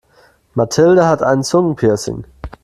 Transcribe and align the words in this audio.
Mathilde 0.55 1.05
hat 1.07 1.21
ein 1.21 1.43
Zungenpiercing. 1.43 2.25